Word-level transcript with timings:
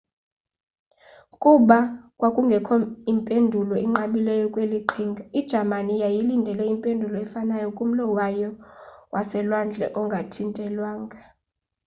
kuba 1.41 1.77
kwakungekho 2.19 2.73
impendulo 3.13 3.73
inqabileyo 3.85 4.45
kweli 4.53 4.77
qhinga 4.89 5.23
ijamani 5.39 5.93
yayilindele 6.03 6.63
impendulo 6.73 7.15
efanayo 7.25 7.67
kumlo 7.77 8.03
wayo 8.17 8.49
waselwandle 9.13 9.85
ongathintelwanga 9.99 11.19